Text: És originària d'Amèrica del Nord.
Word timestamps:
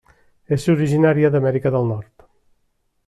És 0.55 0.63
originària 0.73 1.31
d'Amèrica 1.35 1.73
del 1.77 1.89
Nord. 1.93 2.29